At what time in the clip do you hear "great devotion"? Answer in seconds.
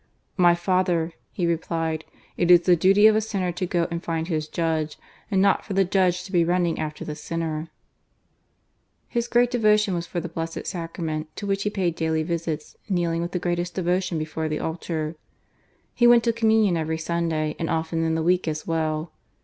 9.27-9.93